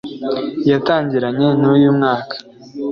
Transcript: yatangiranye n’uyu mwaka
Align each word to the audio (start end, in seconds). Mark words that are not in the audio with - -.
yatangiranye 0.69 1.47
n’uyu 1.59 1.89
mwaka 1.97 2.35